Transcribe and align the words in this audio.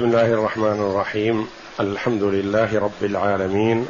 بسم 0.00 0.08
الله 0.08 0.26
الرحمن 0.26 0.80
الرحيم. 0.80 1.46
الحمد 1.80 2.22
لله 2.22 2.78
رب 2.78 3.02
العالمين. 3.02 3.86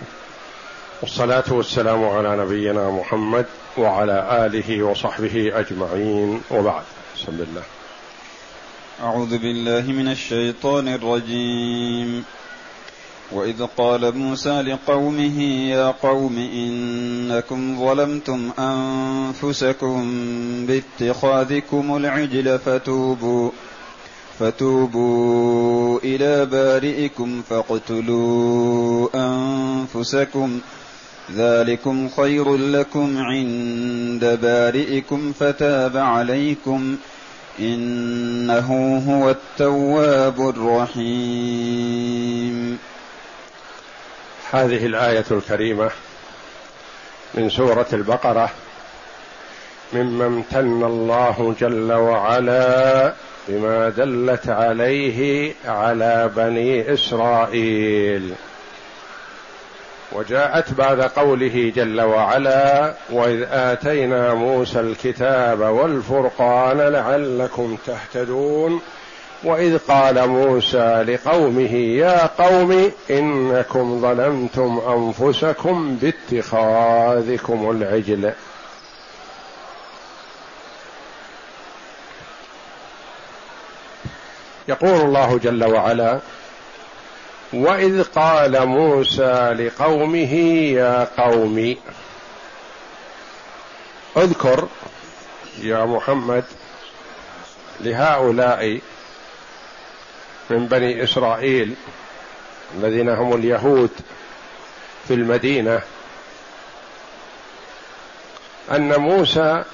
والصلاة 1.02 1.44
والسلام 1.48 2.04
على 2.04 2.36
نبينا 2.36 2.90
محمد 2.90 3.46
وعلى 3.78 4.46
آله 4.46 4.82
وصحبه 4.82 5.52
أجمعين. 5.54 6.40
وبعد 6.50 6.82
بسم 7.16 7.32
الله. 7.32 7.62
أعوذ 9.02 9.38
بالله 9.38 9.92
من 9.92 10.08
الشيطان 10.08 10.88
الرجيم. 10.88 12.24
وإذ 13.32 13.66
قال 13.78 14.18
موسى 14.18 14.62
لقومه 14.62 15.42
يا 15.70 15.94
قوم 16.02 16.38
إنكم 16.38 17.86
ظلمتم 17.86 18.50
أنفسكم 18.58 20.02
باتخاذكم 20.66 21.96
العجل 21.96 22.58
فتوبوا. 22.58 23.50
فتوبوا 24.40 25.98
إلى 26.04 26.46
بارئكم 26.46 27.42
فاقتلوا 27.50 29.08
أنفسكم. 29.14 30.60
ذلكم 31.34 32.08
خير 32.16 32.56
لكم 32.56 33.18
عند 33.18 34.38
بارئكم 34.42 35.32
فتاب 35.40 35.96
عليكم. 35.96 36.96
إنه 37.58 39.02
هو 39.08 39.30
التواب 39.30 40.48
الرحيم. 40.48 41.98
هذه 44.52 44.86
الآية 44.86 45.24
الكريمة 45.30 45.90
من 47.34 47.50
سورة 47.50 47.86
البقرة. 47.92 48.50
مما 49.92 50.26
امتن 50.26 50.84
الله 50.84 51.54
جل 51.60 51.92
وعلا 51.92 53.14
بما 53.48 53.88
دلت 53.88 54.48
عليه 54.48 55.52
على 55.66 56.30
بني 56.36 56.94
إسرائيل. 56.94 58.32
وجاءت 60.12 60.72
بعد 60.72 61.00
قوله 61.02 61.72
جل 61.76 62.00
وعلا 62.00 62.94
واذ 63.10 63.42
اتينا 63.50 64.34
موسى 64.34 64.80
الكتاب 64.80 65.60
والفرقان 65.60 66.78
لعلكم 66.78 67.76
تهتدون. 67.86 68.80
واذ 69.44 69.78
قال 69.78 70.28
موسى 70.28 71.04
لقومه 71.08 71.74
يا 71.74 72.26
قوم 72.26 72.90
انكم 73.10 74.00
ظلمتم 74.02 74.80
انفسكم 74.88 75.98
باتخاذكم 76.02 77.70
العجل. 77.70 78.32
يقول 84.70 85.00
الله 85.00 85.38
جل 85.38 85.64
وعلا 85.64 86.20
وإذ 87.52 88.02
قال 88.02 88.66
موسى 88.66 89.54
لقومه 89.58 90.34
يا 90.72 91.08
قوم 91.18 91.76
اذكر 94.16 94.68
يا 95.58 95.84
محمد 95.84 96.44
لهؤلاء 97.80 98.80
من 100.50 100.66
بني 100.66 101.04
إسرائيل 101.04 101.74
الذين 102.74 103.08
هم 103.08 103.34
اليهود 103.34 103.90
في 105.08 105.14
المدينة 105.14 105.80
أن 108.70 109.00
موسى 109.00 109.64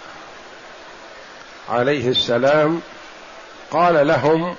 عليه 1.69 2.09
السلام 2.09 2.81
قال 3.71 4.07
لهم 4.07 4.57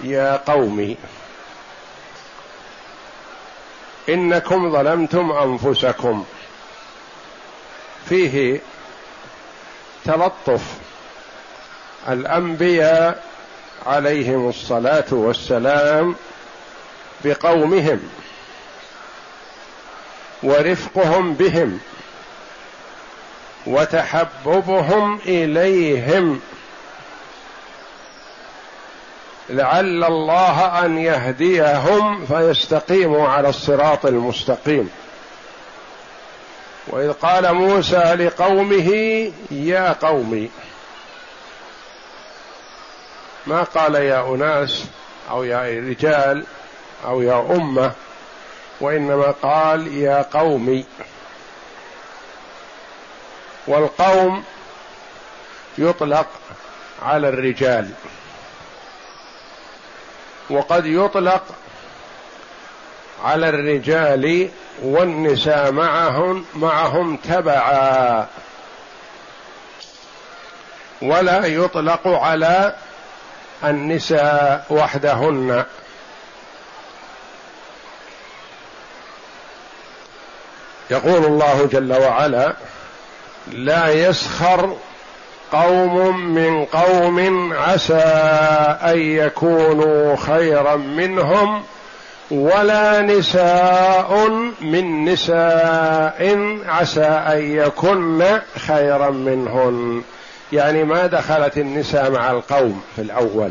يا 0.00 0.36
قوم 0.36 0.96
إنكم 4.08 4.72
ظلمتم 4.72 5.32
أنفسكم. 5.32 6.24
فيه 8.08 8.60
تلطف. 10.04 10.62
الأنبياء 12.08 13.24
عليهم 13.86 14.48
الصلاة 14.48 15.04
والسلام 15.10 16.16
بقومهم 17.24 18.00
ورفقهم 20.42 21.34
بهم 21.34 21.78
وتحببهم 23.66 25.18
إليهم. 25.26 26.40
لعل 29.50 30.04
الله 30.04 30.84
أن 30.84 30.98
يهديهم 30.98 32.26
فيستقيموا 32.26 33.28
على 33.28 33.48
الصراط 33.48 34.06
المستقيم. 34.06 34.90
وإذ 36.86 37.12
قال 37.12 37.54
موسى 37.54 38.14
لقومه 38.14 38.90
يا 39.50 39.92
قوم 39.92 40.48
ما 43.46 43.62
قال 43.62 43.94
يا 43.94 44.34
أناس 44.34 44.84
أو 45.30 45.44
يا 45.44 45.80
رجال 45.88 46.44
أو 47.04 47.22
يا 47.22 47.40
أمة 47.50 47.92
وإنما 48.80 49.34
قال 49.42 49.96
يا 49.96 50.22
قوم 50.22 50.84
والقوم 53.66 54.44
يطلق 55.78 56.26
على 57.02 57.28
الرجال. 57.28 57.90
وقد 60.52 60.86
يطلق 60.86 61.42
على 63.24 63.48
الرجال 63.48 64.48
والنساء 64.82 65.72
معهم 65.72 66.44
معهم 66.54 67.16
تبعا. 67.16 68.26
ولا 71.02 71.46
يطلق 71.46 72.08
على 72.08 72.74
النساء 73.64 74.66
وحدهن. 74.70 75.64
يقول 80.90 81.24
الله 81.24 81.68
جل 81.72 81.92
وعلا 81.92 82.56
لا 83.52 83.88
يسخر 83.88 84.76
قوم 85.52 86.16
من 86.34 86.64
قوم 86.64 87.52
عسى 87.52 88.04
أن 88.82 88.98
يكونوا 88.98 90.16
خيرا 90.16 90.76
منهم 90.76 91.62
ولا 92.30 93.02
نساء 93.02 94.28
من 94.60 95.04
نساء 95.04 96.38
عسى 96.66 97.04
أن 97.04 97.56
يكن 97.56 98.38
خيرا 98.66 99.10
منهن. 99.10 100.02
يعني 100.52 100.84
ما 100.84 101.06
دخلت 101.06 101.58
النساء 101.58 102.10
مع 102.10 102.30
القوم 102.30 102.82
في 102.96 103.02
الأول. 103.02 103.50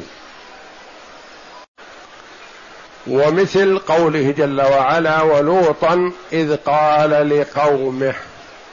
ومثل 3.08 3.78
قوله 3.78 4.32
جل 4.38 4.62
وعلا 4.62 5.22
ولوطا 5.22 6.12
إذ 6.34 6.56
قال 6.56 7.30
لقومه 7.30 8.14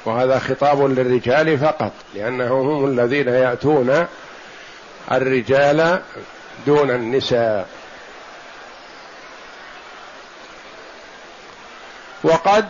وهذا 0.09 0.39
خطاب 0.39 0.83
للرجال 0.83 1.59
فقط 1.59 1.93
لأنهم 2.15 2.69
هم 2.69 2.85
الذين 2.85 3.29
يأتون 3.29 4.07
الرجال 5.13 6.01
دون 6.67 6.91
النساء. 6.91 7.69
وقد 12.25 12.69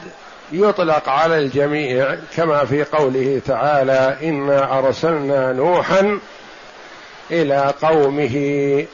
يطلق 0.52 1.08
على 1.08 1.38
الجميع 1.38 2.16
كما 2.36 2.64
في 2.64 2.84
قوله 2.84 3.40
تعالى 3.46 4.16
إنا 4.22 4.78
أرسلنا 4.78 5.52
نوحا 5.52 6.18
إلى 7.30 7.74
قومه 7.82 8.36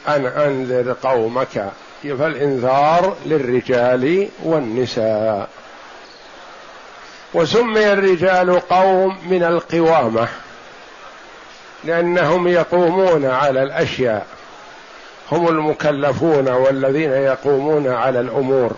أن 0.08 0.26
أنذر 0.26 0.96
قومك. 1.02 1.72
فالإنذار 2.02 3.16
للرجال 3.26 4.28
والنساء. 4.42 5.48
وسمي 7.34 7.92
الرجال 7.92 8.60
قوم 8.60 9.18
من 9.26 9.44
القوامة 9.44 10.28
لأنهم 11.84 12.48
يقومون 12.48 13.26
على 13.26 13.62
الأشياء. 13.62 14.26
هم 15.32 15.48
المكلفون 15.48 16.48
والذين 16.48 17.12
يقومون 17.12 17.88
على 17.88 18.20
الأمور 18.20 18.72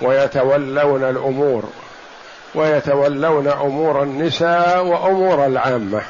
ويتولون 0.00 1.04
الأمور 1.04 1.64
ويتولون 2.54 3.48
أمور 3.48 4.02
النساء 4.02 4.84
وأمور 4.84 5.46
العامة. 5.46 6.02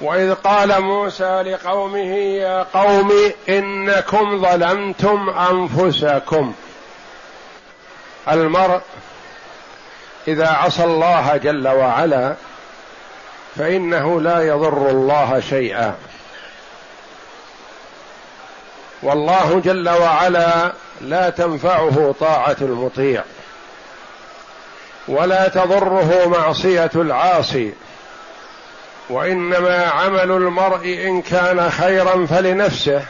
وإذ 0.00 0.34
قال 0.34 0.80
موسى 0.80 1.42
لقومه 1.42 2.14
يا 2.16 2.62
قوم 2.62 3.12
إنكم 3.48 4.42
ظلمتم 4.42 5.30
أنفسكم 5.30 6.52
المرء 8.28 8.80
إذا 10.28 10.48
عصى 10.48 10.84
الله 10.84 11.36
جل 11.36 11.68
وعلا 11.68 12.34
فإنه 13.56 14.20
لا 14.20 14.40
يضر 14.40 14.90
الله 14.90 15.40
شيئا. 15.40 15.94
والله 19.02 19.60
جل 19.64 19.88
وعلا 19.88 20.72
لا 21.00 21.30
تنفعه 21.30 22.14
طاعة 22.20 22.56
المطيع 22.60 23.22
ولا 25.08 25.48
تضره 25.48 26.26
معصية 26.26 26.90
العاصي 26.94 27.72
وإنما 29.10 29.84
عمل 29.84 30.30
المرء 30.30 30.86
إن 30.86 31.22
كان 31.22 31.70
خيرا 31.70 32.26
فلنفسه 32.26 33.02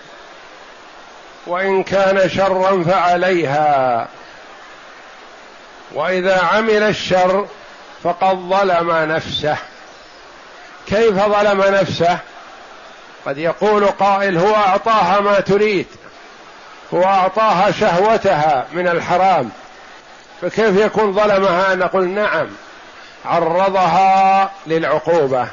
وإن 1.47 1.83
كان 1.83 2.29
شرا 2.29 2.83
فعليها. 2.83 4.09
وإذا 5.93 6.45
عمل 6.45 6.83
الشر 6.83 7.47
فقد 8.03 8.37
ظلم 8.37 8.91
نفسه. 8.91 9.57
كيف 10.87 11.15
ظلم 11.15 11.63
نفسه؟ 11.63 12.19
قد 13.27 13.39
يقول 13.39 13.87
قائل 13.87 14.39
هو 14.39 14.55
أعطاها 14.55 15.21
ما 15.21 15.41
تريد 15.41 15.87
هو 16.95 17.05
أعطاها 17.05 17.71
شهوتها 17.71 18.67
من 18.73 18.89
الحرام. 18.89 19.51
فكيف 20.43 20.77
يكون 20.77 21.13
ظلمها؟ 21.13 21.75
نقول 21.75 22.09
نعم 22.09 22.47
عرضها 23.25 24.51
للعقوبة. 24.67 25.49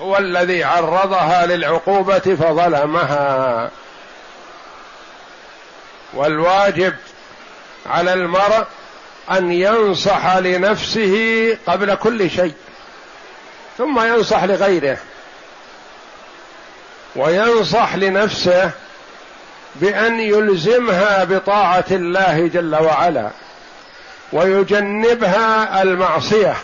هو 0.00 0.18
الذي 0.18 0.64
عرضها 0.64 1.46
للعقوبة 1.46 2.18
فظلمها. 2.18 3.70
والواجب 6.14 6.94
على 7.86 8.12
المرء 8.12 8.64
أن 9.30 9.52
ينصح 9.52 10.36
لنفسه 10.36 11.56
قبل 11.66 11.94
كل 11.94 12.30
شيء 12.30 12.54
ثم 13.78 14.00
ينصح 14.00 14.44
لغيره 14.44 14.98
وينصح 17.16 17.94
لنفسه 17.94 18.70
بأن 19.74 20.20
يلزمها 20.20 21.24
بطاعة 21.24 21.84
الله 21.90 22.46
جل 22.46 22.74
وعلا 22.74 23.30
ويجنبها 24.32 25.82
المعصية. 25.82 26.56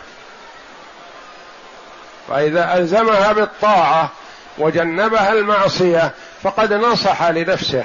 فإذا 2.28 2.76
ألزمها 2.76 3.32
بالطاعة 3.32 4.10
وجنبها 4.58 5.32
المعصية 5.32 6.10
فقد 6.42 6.72
نصح 6.72 7.22
لنفسه. 7.22 7.84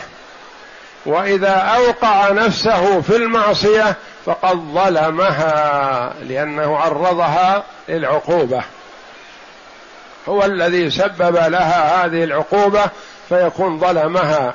وإذا 1.06 1.50
أوقع 1.50 2.31
نفسه 2.31 3.02
في 3.02 3.16
المعصية 3.16 3.96
فقد 4.25 4.57
ظلمها 4.57 6.13
لأنه 6.22 6.78
عرضها 6.78 7.63
للعقوبة. 7.90 8.63
هو 10.30 10.44
الذي 10.44 10.92
سبب 10.92 11.36
لها 11.36 12.06
هذه 12.06 12.24
العقوبة 12.24 12.90
فيكون 13.30 13.80
ظلمها. 13.80 14.54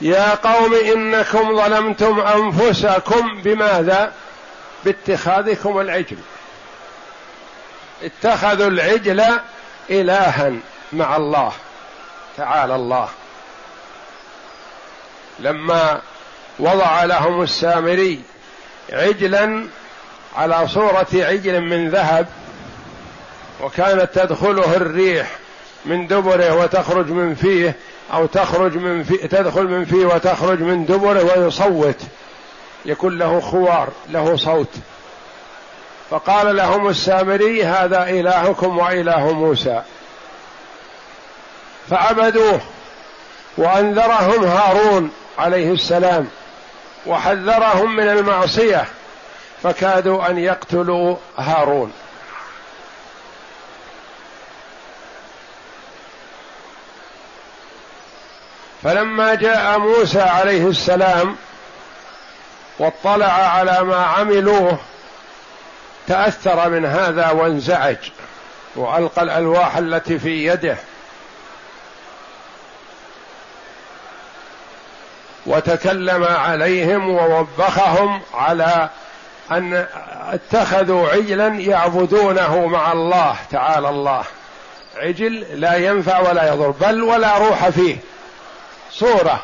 يا 0.00 0.34
قوم 0.34 0.74
إنكم 0.74 1.56
ظلمتم 1.56 2.20
أنفسكم 2.20 3.42
بماذا؟ 3.42 4.12
باتخاذكم 4.84 5.80
العجل. 5.80 6.18
اتخذوا 8.02 8.68
العجل 8.68 9.24
الها 9.90 10.52
مع 10.92 11.16
الله. 11.16 11.52
تعالى 12.36 12.74
الله. 12.74 13.08
لما 15.38 16.00
وضع 16.58 17.04
لهم 17.04 17.42
السامري 17.42 18.20
عجلا 18.92 19.66
على 20.36 20.68
صورة 20.68 21.06
عجل 21.14 21.60
من 21.60 21.90
ذهب 21.90 22.26
وكانت 23.62 24.08
تدخله 24.14 24.76
الريح 24.76 25.30
من 25.84 26.06
دبره 26.06 26.54
وتخرج 26.54 27.10
من 27.10 27.34
فيه 27.34 27.76
أو 28.12 28.26
تخرج 28.26 28.76
من 28.76 29.04
فيه 29.04 29.26
تدخل 29.26 29.64
من 29.64 29.84
فيه 29.84 30.06
وتخرج 30.06 30.60
من 30.60 30.86
دبره 30.86 31.22
ويصوت 31.22 31.96
يكون 32.84 33.18
له 33.18 33.40
خوار 33.40 33.88
له 34.08 34.36
صوت. 34.36 34.70
فقال 36.10 36.56
لهم 36.56 36.88
السامري 36.88 37.64
هذا 37.64 38.08
إلهكم 38.08 38.78
وإله 38.78 39.32
موسى. 39.32 39.82
فعبدوه 41.90 42.60
وأنذرهم 43.56 44.44
هارون 44.44 45.10
عليه 45.38 45.72
السلام 45.72 46.28
وحذرهم 47.06 47.96
من 47.96 48.08
المعصية 48.08 48.84
فكادوا 49.62 50.30
أن 50.30 50.38
يقتلوا 50.38 51.16
هارون. 51.38 51.92
فلما 58.82 59.34
جاء 59.34 59.78
موسى 59.78 60.20
عليه 60.20 60.68
السلام 60.68 61.36
واطلع 62.78 63.32
على 63.32 63.82
ما 63.82 63.96
عملوه 63.96 64.78
تأثر 66.08 66.68
من 66.68 66.84
هذا 66.84 67.30
وانزعج 67.30 67.96
وألقى 68.76 69.22
الألواح 69.22 69.76
التي 69.76 70.18
في 70.18 70.46
يده. 70.46 70.76
وتكلم 75.46 76.24
عليهم 76.24 77.10
ووبخهم 77.10 78.20
على 78.34 78.88
أن 79.50 79.86
اتخذوا 80.32 81.08
عجلا 81.08 81.48
يعبدونه 81.48 82.66
مع 82.66 82.92
الله 82.92 83.36
تعالى 83.50 83.88
الله. 83.88 84.24
عجل 84.96 85.40
لا 85.60 85.76
ينفع 85.76 86.18
ولا 86.30 86.48
يضر 86.48 86.70
بل 86.70 87.02
ولا 87.02 87.38
روح 87.38 87.68
فيه. 87.68 87.96
صورة. 88.92 89.42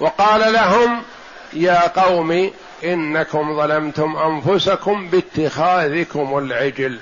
وقال 0.00 0.52
لهم 0.52 1.02
يا 1.52 1.88
قوم 1.88 2.50
إنكم 2.84 3.56
ظلمتم 3.56 4.16
أنفسكم 4.16 5.08
باتخاذكم 5.08 6.38
العجل. 6.38 6.98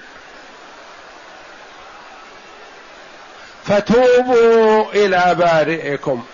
فتوبوا 3.67 4.93
إلى 4.93 5.35
بارئكم. 5.35 6.25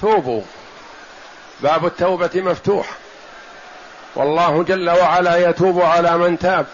توبوا. 0.00 0.42
باب 1.60 1.86
التوبة 1.86 2.30
مفتوح. 2.34 2.86
والله 4.14 4.62
جل 4.62 4.90
وعلا 4.90 5.50
يتوب 5.50 5.80
على 5.80 6.18
من 6.18 6.38
تاب. 6.38 6.66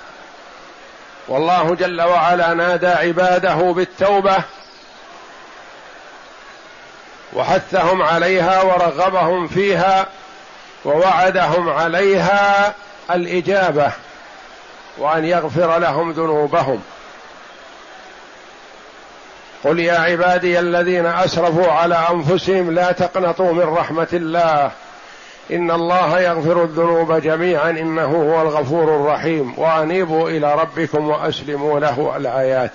والله 1.29 1.75
جل 1.75 2.03
وعلا 2.03 2.55
نادى 2.55 2.87
عباده 2.87 3.55
بالتوبة 3.55 4.37
وحثهم 7.33 8.03
عليها 8.03 8.63
ورغبهم 8.63 9.49
فيها 9.49 10.07
ووعدهم 10.85 11.69
عليها 11.69 12.75
الإجابة 13.11 13.93
وأن 14.99 15.25
يغفر 15.25 15.79
لهم 15.79 16.13
ذنوبهم. 16.13 16.83
قل 19.69 19.81
يا 19.81 19.99
عبادي 19.99 20.59
الذين 20.59 21.07
أسرفوا 21.07 21.73
على 21.73 22.07
أنفسهم 22.11 22.71
لا 22.71 22.93
تقنطوا 22.93 23.53
من 23.53 23.63
رحمة 23.63 24.09
الله. 24.13 24.71
إن 25.51 25.71
الله 25.71 26.21
يغفر 26.21 26.63
الذنوب 26.63 27.13
جميعا 27.13 27.71
إنه 27.71 28.05
هو 28.05 28.43
الغفور 28.43 28.97
الرحيم. 28.97 29.55
وأنيبوا 29.59 30.31
إلى 30.31 30.55
ربكم 30.55 31.09
وأسلموا 31.09 31.81
له 31.81 32.17
الآيات. 32.17 32.71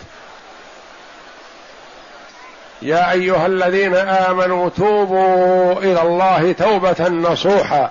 يا 2.82 3.12
أيها 3.12 3.46
الذين 3.46 3.96
آمنوا 3.96 4.70
توبوا 4.70 5.74
إلى 5.74 6.02
الله 6.02 6.52
توبة 6.52 7.10
نصوحا. 7.10 7.90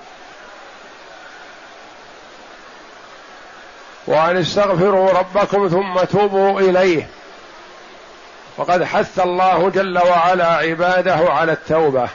وأن 4.06 4.36
استغفروا 4.36 5.10
ربكم 5.10 5.68
ثم 5.68 6.04
توبوا 6.18 6.60
إليه. 6.60 7.08
وقد 8.56 8.84
حث 8.84 9.20
الله 9.20 9.70
جل 9.70 9.98
وعلا 9.98 10.46
عباده 10.46 11.14
على 11.14 11.52
التوبة. 11.52 12.08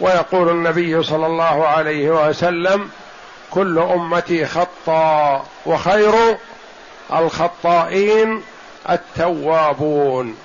ويقول 0.00 0.48
النبي 0.48 1.02
صلى 1.02 1.26
الله 1.26 1.66
عليه 1.66 2.28
وسلم 2.28 2.90
كل 3.50 3.78
أمتي 3.78 4.46
خطا 4.46 5.44
وخير 5.66 6.12
الخطائين 7.12 8.42
التوابون. 8.90 10.36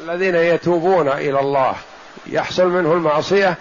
الذين 0.00 0.36
يتوبون 0.36 1.08
إلى 1.08 1.40
الله 1.40 1.74
يحصل 2.26 2.66
منه 2.66 2.92
المعصية 2.92 3.54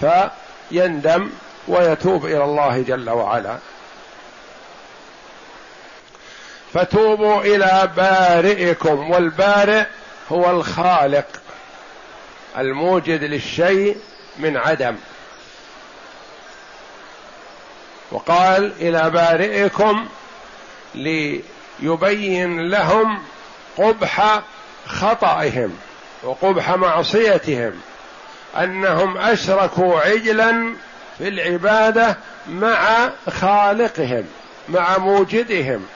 فيندم 0.00 1.30
ويتوب 1.68 2.26
إلى 2.26 2.44
الله 2.44 2.82
جل 2.82 3.10
وعلا. 3.10 3.56
فتوبوا 6.74 7.40
إلى 7.40 7.90
بارئكم 7.96 9.10
والبارئ 9.10 9.84
هو 10.32 10.50
الخالق 10.50 11.26
الموجد 12.58 13.24
للشيء 13.24 13.96
من 14.38 14.56
عدم. 14.56 14.96
وقال 18.12 18.72
إلى 18.80 19.10
بارئكم 19.10 20.08
ليبين 20.94 22.68
لهم 22.68 23.22
قبح 23.76 24.42
خطئهم 24.86 25.78
وقبح 26.22 26.70
معصيتهم 26.70 27.72
أنهم 28.56 29.18
أشركوا 29.18 30.00
عجلا 30.00 30.74
في 31.18 31.28
العبادة 31.28 32.16
مع 32.48 33.10
خالقهم 33.30 34.24
مع 34.68 34.98
موجدهم. 34.98 35.86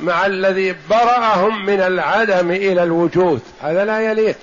مع 0.00 0.26
الذي 0.26 0.76
برأهم 0.90 1.66
من 1.66 1.80
العدم 1.80 2.50
إلى 2.50 2.82
الوجود. 2.82 3.42
هذا 3.62 3.84
لا 3.84 4.00
يليق. 4.00 4.36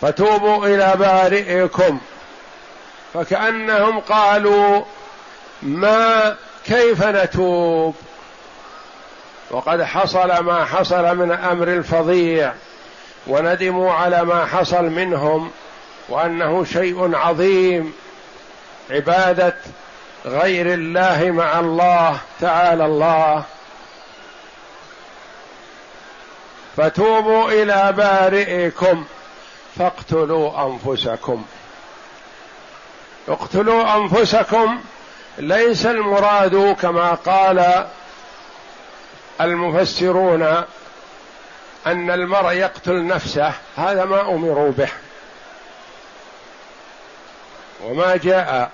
فتوبوا 0.00 0.66
إلى 0.66 0.92
بارئكم. 0.98 2.00
فكأنهم 3.14 4.00
قالوا 4.00 4.82
ما 5.62 6.36
كيف 6.64 7.02
نتوب؟ 7.02 7.94
وقد 9.50 9.82
حصل 9.82 10.38
ما 10.38 10.64
حصل 10.64 11.16
من 11.16 11.32
أمر 11.32 11.68
الفظيع. 11.68 12.52
وندموا 13.26 13.92
على 13.92 14.24
ما 14.24 14.46
حصل 14.46 14.84
منهم. 14.84 15.50
وأنه 16.08 16.64
شيء 16.64 17.14
عظيم. 17.14 17.92
عبادة 18.90 19.56
غير 20.26 20.74
الله 20.74 21.30
مع 21.30 21.60
الله 21.60 22.18
تعالى 22.40 22.84
الله. 22.84 23.44
فتوبوا 26.76 27.50
إلى 27.50 27.92
بارئكم 27.96 29.04
فاقتلوا 29.78 30.66
أنفسكم. 30.66 31.44
اقتلوا 33.28 33.96
أنفسكم. 33.96 34.80
ليس 35.38 35.86
المراد 35.86 36.76
كما 36.80 37.14
قال 37.14 37.86
المفسرون 39.40 40.42
أن 41.86 42.10
المرء 42.10 42.52
يقتل 42.52 43.06
نفسه. 43.06 43.52
هذا 43.76 44.04
ما 44.04 44.20
أمروا 44.20 44.70
به. 44.70 44.88
وما 47.84 48.16
جاء 48.16 48.70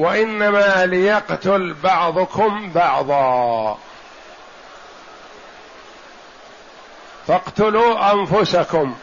وإنما 0.00 0.86
ليقتل 0.86 1.74
بعضكم 1.82 2.72
بعضا. 2.72 3.78
فاقتلوا 7.26 8.12
أنفسكم. 8.12 8.96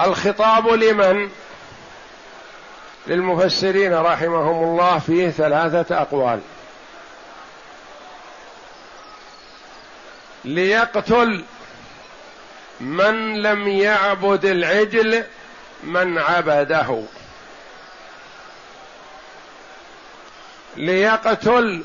الخطاب 0.00 0.68
لمن؟ 0.68 1.30
للمفسرين 3.06 3.94
رحمهم 3.94 4.64
الله 4.64 4.98
فيه 4.98 5.30
ثلاثة 5.30 6.02
أقوال. 6.02 6.40
ليقتل 10.44 11.44
من 12.80 13.42
لم 13.42 13.68
يعبد 13.68 14.44
العجل 14.44 15.24
من 15.82 16.18
عبده. 16.18 17.02
ليقتل 20.76 21.82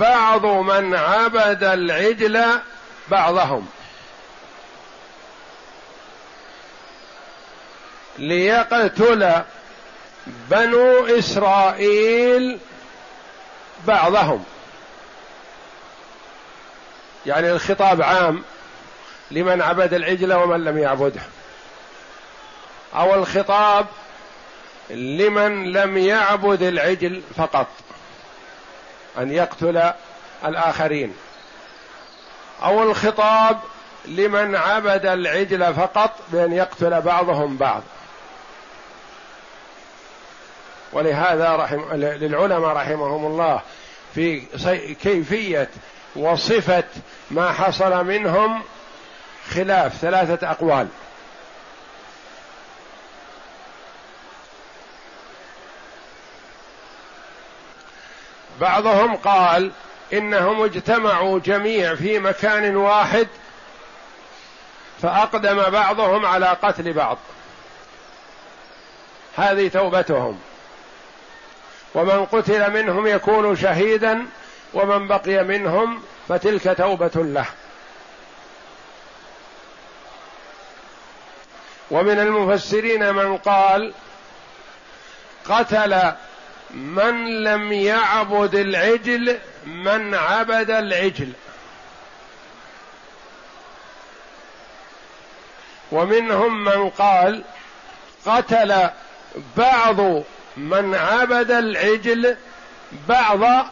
بعض 0.00 0.46
من 0.46 0.94
عبد 0.94 1.64
العجل 1.64 2.44
بعضهم. 3.08 3.68
ليقتل 8.18 9.42
بنو 10.26 11.06
إسرائيل 11.06 12.58
بعضهم. 13.86 14.44
يعني 17.26 17.50
الخطاب 17.52 18.02
عام 18.02 18.44
لمن 19.30 19.62
عبد 19.62 19.94
العجل 19.94 20.32
ومن 20.32 20.64
لم 20.64 20.78
يعبده. 20.78 21.22
أو 22.96 23.14
الخطاب 23.14 23.86
لمن 24.90 25.72
لم 25.72 25.98
يعبد 25.98 26.62
العجل 26.62 27.22
فقط 27.36 27.66
أن 29.18 29.32
يقتل 29.32 29.92
الآخرين. 30.44 31.14
أو 32.62 32.82
الخطاب 32.82 33.58
لمن 34.04 34.56
عبد 34.56 35.06
العجل 35.06 35.74
فقط 35.74 36.10
بأن 36.28 36.52
يقتل 36.52 37.00
بعضهم 37.00 37.56
بعض. 37.56 37.82
ولهذا 40.92 41.56
رحم 41.56 41.92
للعلماء 41.94 42.70
رحمهم 42.70 43.26
الله 43.26 43.60
في 44.14 44.40
كيفية 45.02 45.68
وصفة 46.16 46.84
ما 47.30 47.52
حصل 47.52 48.04
منهم 48.04 48.62
خلاف 49.50 49.96
ثلاثة 49.96 50.50
أقوال. 50.50 50.88
بعضهم 58.60 59.16
قال 59.16 59.72
إنهم 60.12 60.62
اجتمعوا 60.62 61.38
جميع 61.38 61.94
في 61.94 62.18
مكان 62.18 62.76
واحد 62.76 63.28
فأقدم 65.02 65.62
بعضهم 65.62 66.26
على 66.26 66.46
قتل 66.46 66.92
بعض. 66.92 67.18
هذه 69.36 69.68
توبتهم. 69.68 70.40
ومن 71.94 72.24
قتل 72.24 72.72
منهم 72.72 73.06
يكون 73.06 73.56
شهيدا 73.56 74.26
ومن 74.74 75.08
بقي 75.08 75.44
منهم 75.44 76.02
فتلك 76.28 76.76
توبة 76.78 77.10
له. 77.14 77.46
ومن 81.90 82.18
المفسرين 82.18 83.14
من 83.14 83.36
قال 83.36 83.92
قتل 85.48 86.12
من 86.74 87.44
لم 87.44 87.72
يعبد 87.72 88.54
العجل 88.54 89.38
من 89.66 90.14
عبد 90.14 90.70
العجل. 90.70 91.32
ومنهم 95.92 96.64
من 96.64 96.90
قال 96.90 97.44
قتل 98.26 98.90
بعض 99.56 100.22
من 100.56 100.94
عبد 100.94 101.50
العجل 101.50 102.36
بعض 103.08 103.66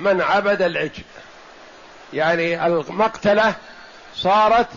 من 0.00 0.20
عبد 0.20 0.62
العجل. 0.62 1.02
يعني 2.12 2.66
المقتلة 2.66 3.54
صارت 4.14 4.68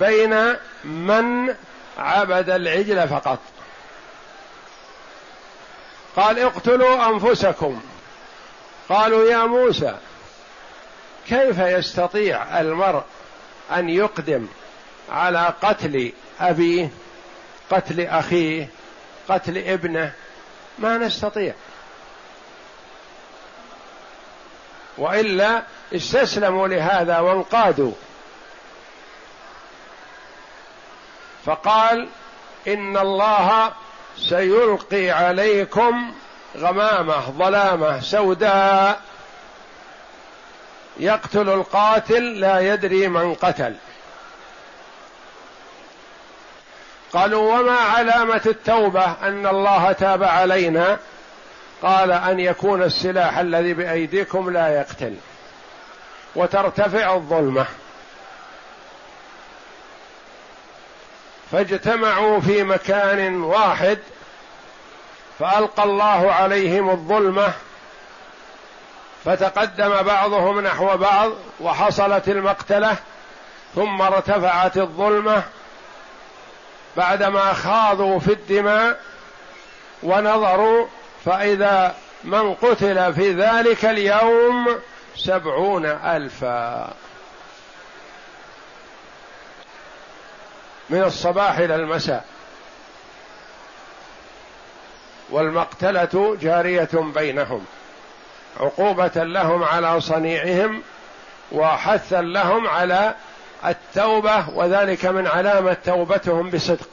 بين 0.00 0.54
من 0.84 1.54
عبد 1.98 2.50
العجل 2.50 3.08
فقط. 3.08 3.38
قال 6.16 6.38
اقتلوا 6.38 7.08
أنفسكم. 7.08 7.80
قالوا 8.88 9.30
يا 9.30 9.44
موسى 9.46 9.98
كيف 11.28 11.58
يستطيع 11.58 12.60
المرء 12.60 13.02
أن 13.72 13.88
يقدم 13.88 14.46
على 15.10 15.54
قتل 15.62 16.12
أبيه 16.40 16.90
قتل 17.70 18.00
أخيه 18.00 18.68
قتل 19.28 19.58
ابنه؟ 19.58 20.12
ما 20.78 20.98
نستطيع. 20.98 21.54
وإلا 24.98 25.62
استسلموا 25.94 26.68
لهذا 26.68 27.18
وانقادوا. 27.18 27.92
فقال 31.46 32.08
إن 32.68 32.96
الله 32.96 33.72
سيلقي 34.18 35.10
عليكم 35.10 36.12
غمامة 36.56 37.30
ظلامة 37.30 38.00
سوداء. 38.00 39.00
يقتل 40.96 41.48
القاتل 41.48 42.40
لا 42.40 42.60
يدري 42.60 43.08
من 43.08 43.34
قتل. 43.34 43.74
قالوا 47.12 47.58
وما 47.58 47.76
علامة 47.76 48.42
التوبة 48.46 49.04
أن 49.22 49.46
الله 49.46 49.92
تاب 49.92 50.22
علينا؟ 50.22 50.98
قال 51.82 52.12
أن 52.12 52.40
يكون 52.40 52.82
السلاح 52.82 53.38
الذي 53.38 53.74
بأيديكم 53.74 54.50
لا 54.50 54.68
يقتل. 54.68 55.14
وترتفع 56.36 57.14
الظلمة. 57.14 57.66
فاجتمعوا 61.52 62.40
في 62.40 62.62
مكان 62.62 63.42
واحد 63.42 63.98
فألقى 65.38 65.84
الله 65.84 66.32
عليهم 66.32 66.90
الظلمة 66.90 67.52
فتقدم 69.24 70.02
بعضهم 70.02 70.60
نحو 70.60 70.96
بعض 70.96 71.32
وحصلت 71.60 72.28
المقتلة 72.28 72.96
ثم 73.74 74.02
ارتفعت 74.02 74.76
الظلمة 74.76 75.42
بعدما 76.96 77.52
خاضوا 77.52 78.18
في 78.18 78.32
الدماء 78.32 79.00
ونظروا 80.02 80.86
فإذا 81.24 81.94
من 82.24 82.54
قتل 82.54 83.14
في 83.14 83.32
ذلك 83.32 83.84
اليوم 83.84 84.78
سبعون 85.16 85.86
ألفا. 85.86 86.94
من 90.90 91.02
الصباح 91.02 91.58
إلى 91.58 91.74
المساء. 91.74 92.24
والمقتلة 95.30 96.36
جارية 96.40 96.88
بينهم 96.94 97.64
عقوبة 98.60 99.24
لهم 99.24 99.64
على 99.64 100.00
صنيعهم 100.00 100.82
وحثا 101.52 102.22
لهم 102.22 102.66
على 102.66 103.14
التوبة 103.66 104.48
وذلك 104.54 105.06
من 105.06 105.26
علامة 105.26 105.76
توبتهم 105.84 106.50
بصدق. 106.50 106.88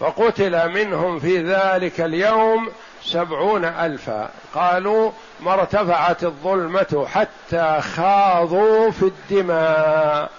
فقتل 0.00 0.68
منهم 0.68 1.18
في 1.18 1.42
ذلك 1.42 2.00
اليوم 2.00 2.72
سبعون 3.04 3.64
ألفا. 3.64 4.30
قالوا 4.54 5.10
ما 5.40 5.54
ارتفعت 5.54 6.24
الظلمة 6.24 7.06
حتى 7.14 7.80
خاضوا 7.96 8.90
في 8.90 9.02
الدماء. 9.02 10.30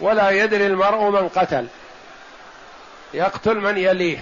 ولا 0.00 0.30
يدري 0.30 0.66
المرء 0.66 1.10
من 1.10 1.28
قتل. 1.28 1.66
يقتل 3.14 3.54
من 3.54 3.78
يليه. 3.78 4.18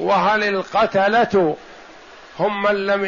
وهل 0.00 0.44
القتلة 0.44 1.56
هم 2.38 2.62
من 2.62 2.86
لم 2.86 3.04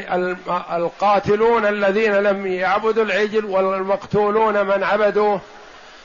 القاتلون 0.72 1.66
الذين 1.66 2.14
لم 2.14 2.46
يعبدوا 2.46 3.04
العجل 3.04 3.44
والمقتولون 3.44 4.66
من 4.66 4.84
عبدوه؟ 4.84 5.40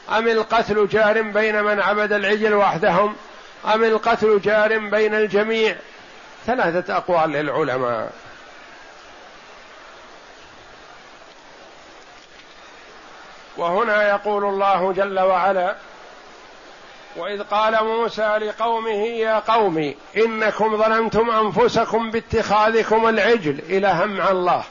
أم 0.09 0.27
القتل 0.27 0.87
جار 0.87 1.21
بين 1.21 1.63
من 1.63 1.79
عبد 1.79 2.13
العجل 2.13 2.53
وحدهم؟ 2.53 3.15
أم 3.73 3.83
القتل 3.83 4.41
جار 4.41 4.77
بين 4.77 5.15
الجميع؟ 5.15 5.75
ثلاثة 6.45 6.97
أقوال 6.97 7.29
للعلماء. 7.29 8.11
وهنا 13.57 14.09
يقول 14.09 14.45
الله 14.45 14.93
جل 14.93 15.19
وعلا 15.19 15.75
وإذ 17.15 17.43
قال 17.43 17.83
موسى 17.83 18.37
لقومه 18.37 19.05
يا 19.05 19.39
قوم 19.39 19.93
إنكم 20.17 20.77
ظلمتم 20.77 21.29
أنفسكم 21.29 22.11
باتخاذكم 22.11 23.07
العجل 23.07 23.59
الها 23.69 24.05
مع 24.05 24.31
الله. 24.31 24.63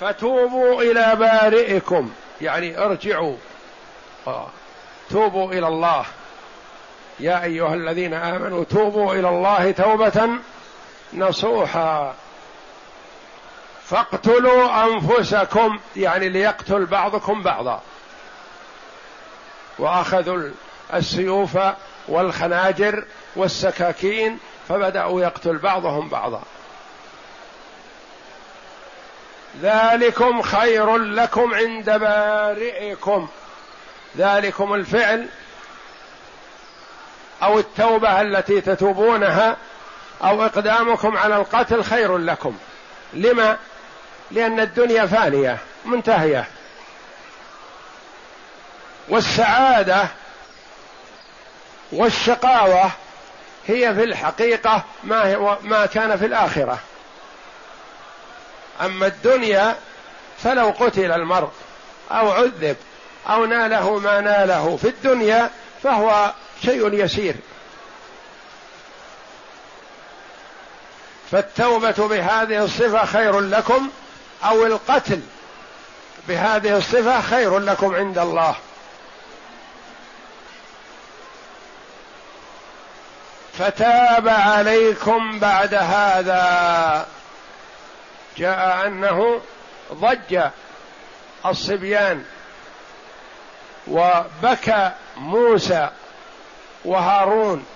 فتوبوا 0.00 0.82
إلى 0.82 1.16
بارئكم 1.16 2.10
يعني 2.40 2.78
ارجعوا. 2.78 3.36
آه. 4.26 4.46
توبوا 5.10 5.52
إلى 5.52 5.68
الله. 5.68 6.04
يا 7.20 7.44
أيها 7.44 7.74
الذين 7.74 8.14
آمنوا 8.14 8.64
توبوا 8.64 9.14
إلى 9.14 9.28
الله 9.28 9.70
توبة 9.70 10.28
نصوحا. 11.14 12.14
فاقتلوا 13.90 14.84
أنفسكم 14.84 15.78
يعني 15.96 16.28
ليقتل 16.28 16.86
بعضكم 16.86 17.42
بعضا. 17.42 17.82
وأخذوا 19.78 20.50
السيوف 20.94 21.58
والخناجر 22.08 23.04
والسكاكين 23.36 24.38
فبدأوا 24.68 25.20
يقتل 25.20 25.58
بعضهم 25.58 26.08
بعضا. 26.08 26.42
ذلكم 29.62 30.42
خير 30.42 30.96
لكم 30.96 31.54
عند 31.54 31.90
بارئكم. 31.90 33.28
ذلكم 34.16 34.74
الفعل 34.74 35.28
أو 37.42 37.58
التوبة 37.58 38.20
التي 38.20 38.60
تتوبونها 38.60 39.56
أو 40.24 40.44
إقدامكم 40.44 41.16
على 41.16 41.36
القتل 41.36 41.84
خير 41.84 42.18
لكم. 42.18 42.56
لما؟ 43.12 43.56
لأن 44.30 44.60
الدنيا 44.60 45.06
فانية 45.06 45.58
منتهية. 45.84 46.44
والسعادة 49.08 50.08
والشقاوة 51.92 52.90
هي 53.66 53.94
في 53.94 54.04
الحقيقة 54.04 54.84
ما 55.04 55.56
ما 55.62 55.86
كان 55.86 56.16
في 56.16 56.26
الآخرة. 56.26 56.78
أما 58.80 59.06
الدنيا 59.06 59.76
فلو 60.44 60.74
قتل 60.80 61.12
المرء 61.12 61.50
أو 62.10 62.30
عذب 62.30 62.76
أو 63.28 63.44
ناله 63.44 63.98
ما 63.98 64.20
ناله 64.20 64.76
في 64.76 64.88
الدنيا 64.88 65.50
فهو 65.82 66.32
شيء 66.64 66.94
يسير. 67.04 67.34
فالتوبة 71.30 72.08
بهذه 72.08 72.64
الصفة 72.64 73.04
خير 73.04 73.40
لكم. 73.40 73.90
أو 74.44 74.66
القتل 74.66 75.20
بهذه 76.28 76.76
الصفة 76.76 77.20
خير 77.20 77.58
لكم 77.58 77.94
عند 77.94 78.18
الله. 78.18 78.56
فتاب 83.58 84.28
عليكم 84.28 85.38
بعد 85.38 85.74
هذا. 85.74 87.06
جاء 88.36 88.86
أنه 88.86 89.40
ضج 89.92 90.40
الصبيان 91.46 92.24
وبكى 93.88 94.90
موسى 95.16 95.90
وهارون 96.84 97.66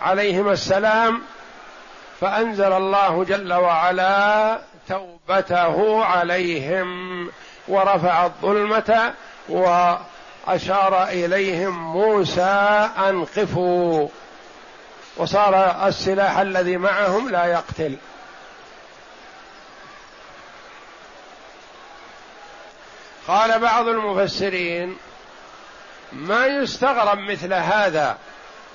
عليهما 0.00 0.52
السلام 0.52 1.22
فأنزل 2.20 2.72
الله 2.72 3.24
جل 3.24 3.52
وعلا 3.52 4.58
توبته 4.88 6.04
عليهم 6.04 7.30
ورفع 7.68 8.26
الظلمة 8.26 9.14
وأشار 9.48 11.04
إليهم 11.04 11.92
موسى 11.92 12.90
أنقفوا 12.98 14.08
وصار 15.16 15.86
السلاح 15.88 16.38
الذي 16.38 16.76
معهم 16.76 17.28
لا 17.28 17.44
يقتل. 17.44 17.96
قال 23.28 23.58
بعض 23.58 23.88
المفسرين 23.88 24.96
ما 26.12 26.46
يستغرب 26.46 27.18
مثل 27.18 27.52
هذا 27.52 28.18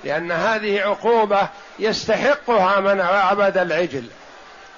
لأن 0.04 0.32
هذه 0.32 0.80
عقوبة 0.80 1.48
يستحقها 1.78 2.80
من 2.80 3.00
عبد 3.00 3.58
العجل. 3.58 4.08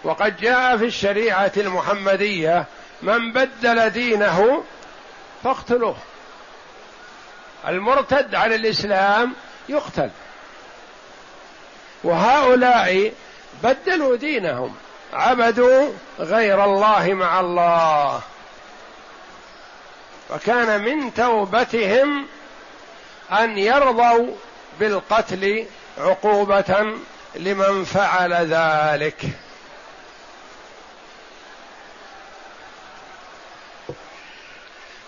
وقد 0.05 0.37
جاء 0.37 0.77
في 0.77 0.85
الشريعة 0.85 1.53
المحمدية 1.57 2.64
من 3.03 3.33
بدل 3.33 3.90
دينه 3.90 4.64
فاقتلوه. 5.45 5.97
المرتد 7.69 8.35
عن 8.35 8.53
الإسلام 8.53 9.33
يقتل. 9.69 10.11
وهؤلاء 12.05 13.12
بدلوا 13.62 14.17
دينهم 14.17 14.75
عبدوا 15.12 15.93
غير 16.19 16.64
الله 16.64 17.14
مع 17.14 17.40
الله. 17.40 18.21
وكان 20.31 20.85
من 20.85 21.14
توبتهم 21.14 22.27
أن 23.33 23.59
يرضوا 23.59 24.35
بالقتل 24.81 25.67
عقوبة 25.99 26.95
لمن 27.35 27.85
فعل 27.85 28.33
ذلك. 28.35 29.44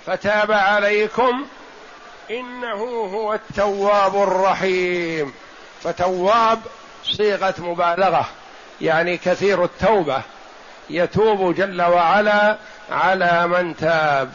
فتاب 0.06 0.52
عليكم 0.52 1.46
إنه 2.30 2.84
هو 3.14 3.34
التواب 3.34 4.16
الرحيم. 4.22 5.32
فتواب 5.82 6.60
صيغة 7.04 7.54
مبالغة 7.58 8.26
يعني 8.80 9.16
كثير 9.16 9.64
التوبة. 9.64 10.22
يتوب 10.90 11.54
جل 11.54 11.82
وعلا 11.82 12.56
على 12.92 13.46
من 13.46 13.76
تاب 13.76 14.32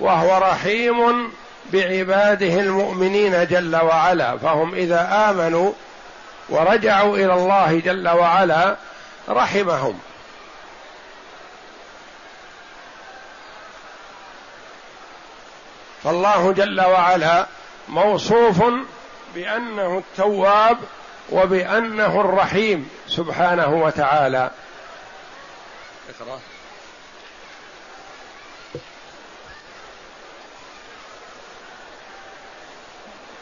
وهو 0.00 0.38
رحيم 0.38 1.32
بعباده 1.72 2.60
المؤمنين 2.60 3.46
جل 3.46 3.76
وعلا. 3.76 4.36
فهم 4.36 4.74
إذا 4.74 5.30
آمنوا 5.30 5.72
ورجعوا 6.48 7.16
إلى 7.16 7.34
الله 7.34 7.80
جل 7.84 8.08
وعلا 8.08 8.76
رحمهم. 9.28 9.98
فالله 16.04 16.52
جل 16.52 16.80
وعلا 16.80 17.46
موصوف 17.88 18.62
بأنه 19.34 19.98
التواب 19.98 20.78
وبأنه 21.32 22.20
الرحيم 22.20 22.88
سبحانه 23.08 23.68
وتعالى. 23.68 24.50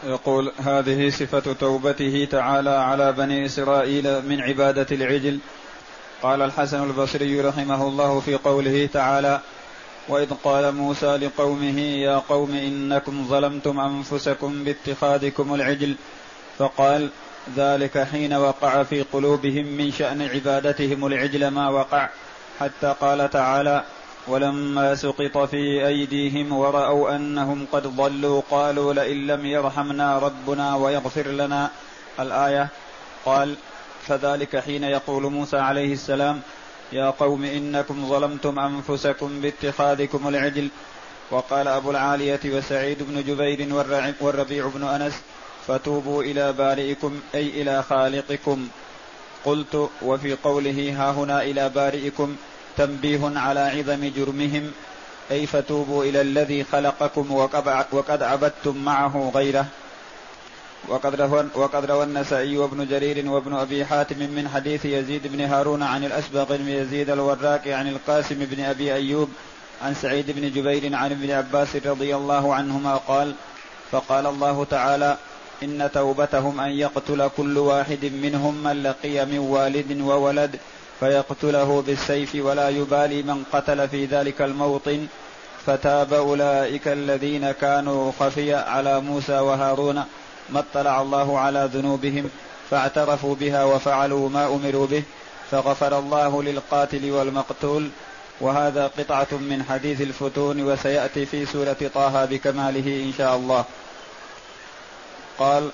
يقول 0.05 0.53
هذه 0.59 1.11
صفة 1.11 1.53
توبته 1.53 2.29
تعالى 2.31 2.70
على 2.70 3.12
بني 3.12 3.46
إسرائيل 3.46 4.29
من 4.29 4.40
عبادة 4.40 4.87
العجل. 4.92 5.38
قال 6.22 6.42
الحسن 6.42 6.83
البصري 6.83 7.40
رحمه 7.40 7.83
الله 7.83 8.20
في 8.20 8.35
قوله 8.35 8.88
تعالى 8.92 9.40
وإذ 10.09 10.35
قال 10.45 10.75
موسى 10.75 11.17
لقومه 11.17 11.81
يا 11.81 12.19
قوم 12.19 12.55
إنكم 12.55 13.27
ظلمتم 13.29 13.81
أنفسكم 13.81 14.65
باتخاذكم 14.65 15.55
العجل. 15.55 15.97
فقال 16.59 17.09
ذلك 17.57 17.99
حين 17.99 18.33
وقع 18.35 18.83
في 18.83 19.03
قلوبهم 19.03 19.67
من 19.67 19.93
شأن 19.93 20.23
عبادتهم 20.23 21.07
العجل 21.07 21.49
ما 21.49 21.69
وقع. 21.69 22.09
حتى 22.61 22.95
قال 23.01 23.31
تعالى 23.31 23.85
ولما 24.29 24.95
سقط 24.95 25.38
في 25.38 25.87
أيديهم 25.87 26.53
ورأوا 26.53 27.17
أنهم 27.17 27.67
قد 27.73 27.87
ضلوا 27.87 28.43
قالوا 28.51 28.93
لئن 28.95 29.27
لم 29.27 29.47
يرحمنا 29.47 30.19
ربنا 30.19 30.77
ويغفر 30.77 31.27
لنا. 31.27 31.71
الآية 32.21 32.69
قال 33.25 33.55
فذلك 34.07 34.57
حين 34.57 34.85
يقول 34.85 35.23
موسى 35.33 35.57
عليه 35.57 35.93
السلام 35.93 36.41
يا 36.93 37.11
قوم 37.11 37.45
إنكم 37.45 38.09
ظلمتم 38.09 38.59
أنفسكم 38.59 39.41
باتخاذكم 39.41 40.29
العجل. 40.29 40.69
وقال 41.31 41.69
أبو 41.69 41.91
العالية 41.91 42.41
وسعيد 42.45 43.03
بن 43.03 43.25
جبير 43.25 43.75
والربيع 44.21 44.69
بن 44.75 44.85
أنس 44.85 45.15
فتوبوا 45.67 46.23
إلى 46.23 46.53
بارئكم 46.53 47.21
أي 47.35 47.63
إلى 47.63 47.83
خالقكم. 47.83 48.69
قلت 49.45 49.89
وفي 50.03 50.35
قوله 50.35 50.95
ها 50.97 51.11
هنا 51.11 51.43
إلى 51.43 51.69
بارئكم 51.69 52.37
تنبيه 52.77 53.21
على 53.39 53.61
عظم 53.61 54.13
جرمهم 54.17 54.73
أي 55.31 55.47
فتوبوا 55.47 56.05
إلى 56.05 56.21
الذي 56.21 56.65
خلقكم 56.65 57.33
وقد 57.93 58.23
عبدتم 58.23 58.85
معه 58.85 59.33
غيره. 59.35 59.67
وقد 60.93 61.21
روى 61.21 61.49
وقد 61.55 61.85
روى 61.85 62.05
النسائي 62.05 62.59
وابن 62.59 62.87
جرير 62.89 63.31
وابن 63.31 63.55
أبي 63.55 63.85
حاتم 63.85 64.19
من 64.19 64.49
حديث 64.55 64.85
يزيد 64.85 65.27
بن 65.27 65.41
هارون 65.41 65.83
عن 65.83 66.05
الاسبغ 66.05 66.57
بن 66.57 66.69
يزيد 66.69 67.11
الوراق 67.11 67.69
عن 67.69 67.89
القاسم 67.89 68.35
بن 68.39 68.65
أبي 68.65 68.95
أيوب 68.95 69.29
عن 69.83 69.95
سعيد 69.95 70.31
بن 70.31 70.51
جبير 70.51 70.95
عن 70.95 71.11
ابن 71.11 71.31
عباس 71.31 71.77
رضي 71.77 72.17
الله 72.17 72.55
عنهما 72.55 72.97
قال 72.97 73.35
فقال 73.91 74.27
الله 74.27 74.65
تعالى 74.65 75.17
إن 75.63 75.91
توبتهم 75.95 76.61
أن 76.61 76.71
يقتل 76.71 77.29
كل 77.37 77.59
واحد 77.59 78.05
منهم 78.05 78.63
من 78.63 78.83
لقي 78.83 79.27
من 79.27 79.39
والد 79.39 80.01
وولد 80.01 80.59
فيقتله 81.01 81.83
بالسيف 81.87 82.35
ولا 82.35 82.69
يبالي 82.69 83.23
من 83.23 83.45
قتل 83.53 83.89
في 83.89 84.05
ذلك 84.07 84.43
الموطن 84.43 85.07
فتاب 85.67 86.13
أولئك 86.13 86.89
الذين 86.89 87.51
كانوا 87.51 88.13
خفي 88.21 88.55
على 88.55 89.01
موسى 89.01 89.39
وهارون. 89.39 90.05
ما 90.53 90.59
اطلع 90.61 91.03
الله 91.03 91.38
على 91.38 91.71
ذنوبهم 91.73 92.31
فاعترفوا 92.71 93.35
بها 93.35 93.65
وفعلوا 93.65 94.29
ما 94.29 94.47
أمروا 94.47 94.87
به 94.87 95.03
فغفر 95.51 95.99
الله 95.99 96.43
للقاتل 96.43 97.11
والمقتول. 97.11 97.91
وهذا 98.41 98.87
قطعة 98.87 99.33
من 99.33 99.65
حديث 99.69 100.01
الفتون 100.01 100.62
وسيأتي 100.62 101.27
في 101.27 101.47
سورة 101.47 101.77
طه 101.95 102.25
بكماله 102.25 103.05
إن 103.05 103.12
شاء 103.19 103.37
الله. 103.37 103.65
قال 105.38 105.71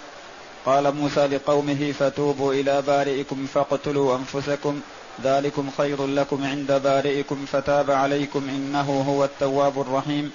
قال 0.66 0.94
موسى 0.94 1.26
لقومه 1.26 1.94
فتوبوا 1.98 2.54
إلى 2.54 2.82
بارئكم 2.82 3.46
فاقتلوا 3.54 4.16
أنفسكم 4.16 4.80
ذلكم 5.24 5.70
خير 5.78 6.06
لكم 6.06 6.44
عند 6.44 6.72
بارئكم 6.72 7.46
فتاب 7.52 7.90
عليكم 7.90 8.48
إنه 8.48 9.04
هو 9.08 9.24
التواب 9.24 9.80
الرحيم. 9.80 10.32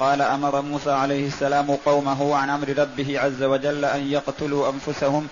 قال 0.00 0.22
أمر 0.22 0.62
موسى 0.62 0.90
عليه 0.90 1.26
السلام 1.26 1.76
قومه 1.86 2.36
عن 2.36 2.50
أمر 2.50 2.68
ربه 2.78 3.20
عز 3.20 3.42
وجل 3.42 3.84
أن 3.84 4.12
يقتلوا 4.12 4.70
أنفسهم. 4.70 5.28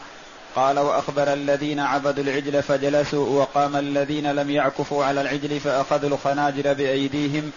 قال 0.57 0.79
وأخبر 0.79 1.33
الذين 1.33 1.81
عبدوا 1.81 2.25
العجل 2.25 2.63
فجلسوا 2.63 3.41
وقام 3.41 3.77
الذين 3.77 4.33
لم 4.33 4.51
يعكفوا 4.51 5.05
على 5.05 5.21
العجل 5.21 5.61
فأخذوا 5.61 6.09
الخناجر 6.11 6.73
بأيديهم 6.73 7.51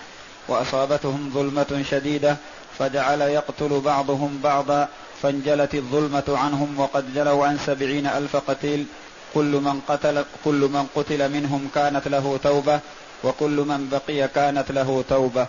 وأصابتهم 0.48 1.32
ظلمة 1.34 1.84
شديدة 1.92 2.38
فجعل 2.80 3.22
يقتل 3.22 3.82
بعضهم 3.86 4.40
بعضا 4.44 4.88
فانجلت 5.22 5.76
الظلمة 5.76 6.24
عنهم 6.28 6.80
وقد 6.80 7.14
جلوا 7.14 7.48
عن 7.48 7.58
سبعين 7.66 8.08
ألف 8.08 8.36
قتيل. 8.36 8.86
كل 9.34 9.52
من 9.52 9.82
قتل 9.88 10.26
كل 10.46 10.70
من 10.74 10.88
قتل 10.96 11.32
منهم 11.32 11.70
كانت 11.76 12.08
له 12.08 12.40
توبة 12.44 12.80
وكل 13.24 13.58
من 13.68 13.90
بقي 13.92 14.28
كانت 14.28 14.72
له 14.72 15.04
توبة. 15.10 15.48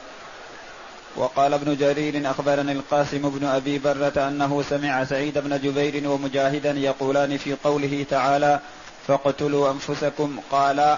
وقال 1.17 1.55
ابن 1.55 1.77
جرير 1.77 2.31
أخبرني 2.31 2.73
القاسم 2.73 3.29
بن 3.31 3.47
أبي 3.47 3.79
برة 3.79 4.29
أنه 4.29 4.65
سمع 4.71 5.05
سعيد 5.05 5.39
بن 5.39 5.61
جبير 5.61 6.09
ومجاهدا 6.09 6.71
يقولان 6.71 7.37
في 7.37 7.57
قوله 7.65 8.07
تعالى 8.11 8.61
فاقتلوا 9.09 9.71
أنفسكم 9.71 10.37
قال 10.51 10.97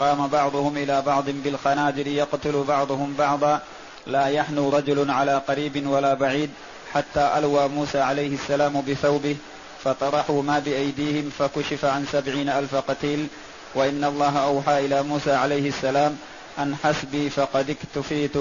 قام 0.00 0.26
بعضهم 0.26 0.76
إلى 0.76 1.02
بعض 1.02 1.24
بالخناجر 1.30 2.06
يقتل 2.06 2.64
بعضهم 2.68 3.14
بعضا 3.18 3.60
لا 4.06 4.26
يحنو 4.26 4.68
رجل 4.70 5.10
على 5.10 5.42
قريب 5.48 5.86
ولا 5.86 6.14
بعيد 6.14 6.50
حتى 6.94 7.32
ألوى 7.38 7.68
موسى 7.68 8.00
عليه 8.00 8.34
السلام 8.34 8.82
بثوبه 8.88 9.36
فطرحوا 9.84 10.42
ما 10.42 10.58
بأيديهم 10.58 11.30
فكشف 11.38 11.84
عن 11.84 12.06
سبعين 12.12 12.48
ألف 12.48 12.74
قتيل 12.74 13.26
وإن 13.74 14.04
الله 14.04 14.38
أوحى 14.38 14.86
إلى 14.86 15.02
موسى 15.02 15.32
عليه 15.32 15.68
السلام 15.68 16.16
أن 16.58 16.76
حسبي 16.84 17.30
فقد 17.30 17.70
اكتفيت 17.70 18.36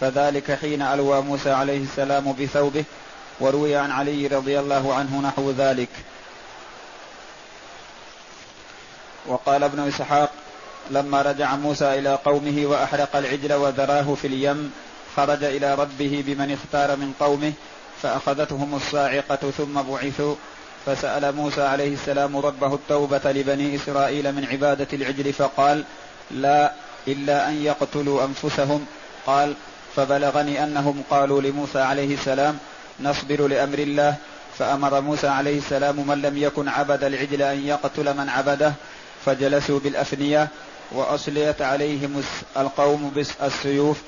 فذلك 0.00 0.52
حين 0.52 0.82
ألوى 0.82 1.20
موسى 1.20 1.50
عليه 1.50 1.82
السلام 1.82 2.32
بثوبه 2.32 2.84
وروي 3.40 3.76
عن 3.76 3.90
علي 3.90 4.26
رضي 4.26 4.58
الله 4.60 4.94
عنه 4.94 5.20
نحو 5.20 5.50
ذلك. 5.50 5.88
وقال 9.26 9.62
ابن 9.62 9.88
إسحاق 9.88 10.30
لما 10.90 11.22
رجع 11.22 11.56
موسى 11.56 11.98
إلى 11.98 12.18
قومه 12.24 12.66
وأحرق 12.66 13.16
العجل 13.16 13.52
وذراه 13.52 14.14
في 14.14 14.26
اليم 14.26 14.72
خرج 15.16 15.44
إلى 15.44 15.74
ربه 15.74 16.24
بمن 16.26 16.52
اختار 16.52 16.96
من 16.96 17.12
قومه 17.20 17.52
فأخذتهم 18.02 18.74
الصاعقة 18.74 19.50
ثم 19.50 19.82
بعثوا 19.82 20.34
فسأل 20.86 21.36
موسى 21.36 21.62
عليه 21.62 21.94
السلام 21.94 22.36
ربه 22.36 22.74
التوبة 22.74 23.20
لبني 23.24 23.76
إسرائيل 23.76 24.32
من 24.32 24.44
عبادة 24.44 24.86
العجل 24.92 25.32
فقال 25.32 25.84
لا 26.30 26.72
إلا 27.08 27.48
أن 27.48 27.62
يقتلوا 27.62 28.24
أنفسهم. 28.24 28.86
قال 29.26 29.54
فبلغني 29.96 30.64
أنهم 30.64 31.02
قالوا 31.10 31.42
لموسى 31.42 31.78
عليه 31.78 32.14
السلام 32.14 32.58
نصبر 33.00 33.46
لأمر 33.46 33.78
الله. 33.78 34.14
فأمر 34.58 35.00
موسى 35.00 35.28
عليه 35.28 35.58
السلام 35.58 36.08
من 36.08 36.22
لم 36.22 36.36
يكن 36.38 36.68
عبد 36.68 37.04
العجل 37.04 37.42
أن 37.42 37.66
يقتل 37.66 38.16
من 38.16 38.28
عبده 38.28 38.72
فجلسوا 39.24 39.80
بالأفنية 39.80 40.48
وأصليت 40.92 41.62
عليهم 41.62 42.22
القوم 42.56 43.12
بالسيوف 43.14 44.02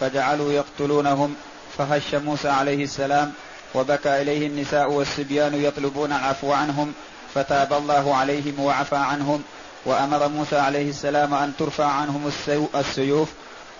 فجعلوا 0.00 0.52
يقتلونهم. 0.52 1.34
فهش 1.78 2.14
موسى 2.14 2.48
عليه 2.48 2.84
السلام 2.84 3.32
وبكى 3.74 4.22
إليه 4.22 4.46
النساء 4.46 4.90
والصبيان 4.90 5.54
يطلبون 5.54 6.12
العفو 6.12 6.52
عنهم 6.52 6.92
فتاب 7.34 7.72
الله 7.72 8.14
عليهم 8.14 8.60
وعفى 8.60 8.96
عنهم. 8.96 9.42
وأمر 9.84 10.28
موسى 10.28 10.56
عليه 10.58 10.90
السلام 10.90 11.34
أن 11.34 11.52
ترفع 11.58 11.86
عنهم 11.86 12.30
السيوف 12.74 13.28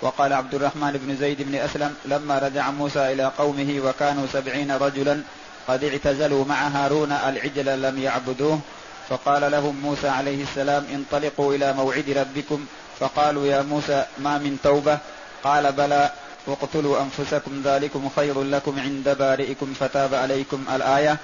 وقال 0.03 0.33
عبد 0.33 0.55
الرحمن 0.55 0.93
بن 0.93 1.17
زيد 1.17 1.43
بن 1.43 1.55
أسلم 1.55 1.95
لما 2.05 2.39
رجع 2.39 2.71
موسى 2.71 3.13
إلى 3.13 3.33
قومه 3.39 3.81
وكانوا 3.85 4.27
سبعين 4.33 4.73
رجلا 4.73 5.23
قد 5.69 5.85
اعتزلوا 5.85 6.45
مع 6.45 6.69
هارون 6.69 7.13
العجل 7.13 7.83
لم 7.83 8.03
يعبدوه 8.03 8.61
فقال 9.09 9.53
لهم 9.53 9.77
موسى 9.83 10.09
عليه 10.09 10.43
السلام 10.43 10.85
انطلقوا 10.95 11.55
إلى 11.55 11.73
موعد 11.73 12.11
ربكم 12.11 12.67
فقالوا 13.01 13.47
يا 13.47 13.63
موسى 13.63 14.05
ما 14.19 14.39
من 14.39 14.59
توبة؟ 14.63 14.99
قال 15.45 15.73
بلى 15.73 16.11
واقتلوا 16.47 17.03
أنفسكم 17.03 17.63
ذلكم 17.65 18.11
خير 18.17 18.43
لكم 18.43 18.81
عند 18.81 19.17
بارئكم 19.19 19.75
فتاب 19.81 20.15
عليكم 20.15 20.65
الآية. 20.75 21.17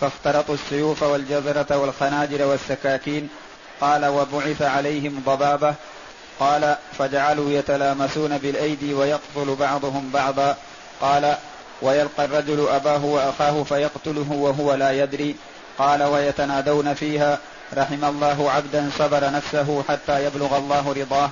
فاخترطوا 0.00 0.54
السيوف 0.54 1.02
والجزرة 1.02 1.78
والخناجر 1.78 2.46
والسكاكين 2.46 3.28
قال 3.80 4.06
وبعث 4.06 4.62
عليهم 4.62 5.22
ضبابة. 5.26 5.74
قال 6.40 6.76
فجعلوا 6.98 7.50
يتلامسون 7.50 8.38
بالأيدي 8.38 8.94
ويقتل 8.94 9.56
بعضهم 9.60 10.10
بعضا. 10.10 10.56
قال 11.00 11.36
ويلقى 11.82 12.24
الرجل 12.24 12.68
أباه 12.68 13.04
وأخاه 13.04 13.62
فيقتله 13.62 14.32
وهو 14.32 14.74
لا 14.74 14.92
يدري. 14.92 15.36
قال 15.78 16.02
ويتنادون 16.02 16.94
فيها 16.94 17.38
رحم 17.74 18.04
الله 18.04 18.50
عبدا 18.50 18.90
صبر 18.98 19.30
نفسه 19.30 19.84
حتى 19.88 20.24
يبلغ 20.24 20.56
الله 20.56 20.92
رضاه. 20.92 21.30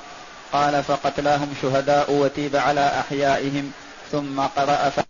قال 0.53 0.85
فقتلاهم 0.85 1.55
شهداء 1.63 2.13
وتيب 2.13 2.57
على 2.57 2.87
أحيائهم. 3.01 3.73
ثم 4.13 4.41
قرأ 4.41 4.89
ف... 4.89 5.01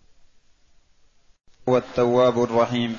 والتواب 1.67 2.45
الرحيم. 2.45 2.99